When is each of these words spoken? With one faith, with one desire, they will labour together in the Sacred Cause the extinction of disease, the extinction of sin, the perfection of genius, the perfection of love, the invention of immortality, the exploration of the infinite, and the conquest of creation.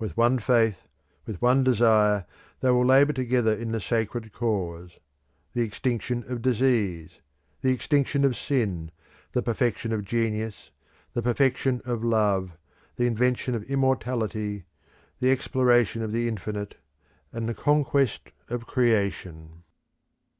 With 0.00 0.16
one 0.16 0.40
faith, 0.40 0.88
with 1.26 1.40
one 1.40 1.62
desire, 1.62 2.26
they 2.58 2.72
will 2.72 2.84
labour 2.84 3.12
together 3.12 3.54
in 3.54 3.70
the 3.70 3.80
Sacred 3.80 4.32
Cause 4.32 4.98
the 5.52 5.60
extinction 5.62 6.24
of 6.26 6.42
disease, 6.42 7.20
the 7.60 7.72
extinction 7.72 8.24
of 8.24 8.34
sin, 8.36 8.90
the 9.30 9.44
perfection 9.44 9.92
of 9.92 10.04
genius, 10.04 10.72
the 11.12 11.22
perfection 11.22 11.80
of 11.84 12.02
love, 12.02 12.56
the 12.96 13.06
invention 13.06 13.54
of 13.54 13.62
immortality, 13.70 14.64
the 15.20 15.30
exploration 15.30 16.02
of 16.02 16.10
the 16.10 16.26
infinite, 16.26 16.74
and 17.32 17.48
the 17.48 17.54
conquest 17.54 18.30
of 18.48 18.66
creation. 18.66 19.62